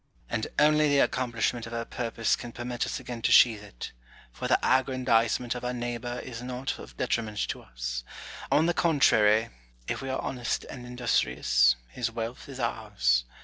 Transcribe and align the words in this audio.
And 0.31 0.47
only 0.57 0.89
the 0.89 0.97
accomplishment 0.97 1.67
of 1.67 1.75
our 1.75 1.85
purpose 1.85 2.35
can 2.35 2.53
permit 2.53 2.87
us 2.87 2.99
again 2.99 3.21
to 3.21 3.31
sheathe 3.31 3.61
it; 3.63 3.91
for 4.31 4.47
the 4.47 4.57
aggrandisement 4.65 5.53
of 5.53 5.63
our 5.63 5.75
neighbour 5.75 6.17
is 6.23 6.41
nought 6.41 6.79
of 6.79 6.97
detriment 6.97 7.37
to 7.49 7.61
us: 7.61 8.03
on 8.51 8.65
the 8.65 8.73
contrary, 8.73 9.49
if 9.87 10.01
we 10.01 10.09
are 10.09 10.19
honest 10.19 10.63
and 10.71 10.87
industrious, 10.87 11.75
his 11.87 12.09
wealth 12.09 12.49
is 12.49 12.59
ours. 12.59 13.25